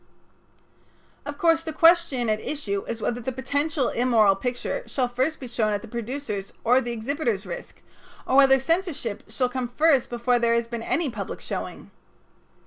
Of 1.27 1.37
course 1.37 1.61
the 1.61 1.71
question 1.71 2.27
at 2.27 2.41
issue 2.41 2.83
is 2.87 3.01
whether 3.03 3.21
the 3.21 3.31
potential 3.31 3.89
immoral 3.89 4.35
picture 4.35 4.81
shall 4.87 5.07
first 5.07 5.39
be 5.39 5.47
shown 5.47 5.73
at 5.73 5.83
the 5.83 5.87
producer's 5.87 6.53
or 6.63 6.81
the 6.81 6.91
exhibitor's 6.91 7.45
risk, 7.45 7.83
or 8.25 8.35
whether 8.37 8.57
censorship 8.57 9.21
shall 9.31 9.47
come 9.49 9.67
first 9.67 10.09
before 10.09 10.39
there 10.39 10.55
has 10.55 10.67
been 10.67 10.81
any 10.81 11.11
public 11.11 11.39
showing. 11.39 11.91